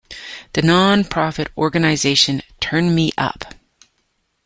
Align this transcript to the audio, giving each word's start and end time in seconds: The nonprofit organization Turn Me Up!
The 0.53 0.63
nonprofit 0.63 1.49
organization 1.55 2.41
Turn 2.59 2.95
Me 2.95 3.11
Up! 3.19 3.53